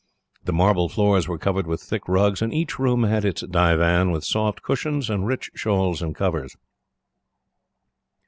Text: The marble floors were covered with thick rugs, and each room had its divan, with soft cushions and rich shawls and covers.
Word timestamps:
The 0.45 0.51
marble 0.51 0.89
floors 0.89 1.27
were 1.27 1.37
covered 1.37 1.67
with 1.67 1.79
thick 1.79 2.01
rugs, 2.07 2.41
and 2.41 2.51
each 2.51 2.79
room 2.79 3.03
had 3.03 3.23
its 3.23 3.41
divan, 3.43 4.09
with 4.09 4.23
soft 4.23 4.63
cushions 4.63 5.11
and 5.11 5.27
rich 5.27 5.51
shawls 5.53 6.01
and 6.01 6.15
covers. 6.15 6.57